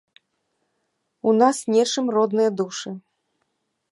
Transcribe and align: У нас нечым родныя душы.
У 1.27 1.33
нас 1.41 1.57
нечым 1.75 2.05
родныя 2.17 2.49
душы. 2.61 2.89